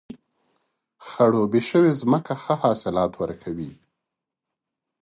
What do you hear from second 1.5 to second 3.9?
شوې ځمکه ښه حاصلات ورکوي.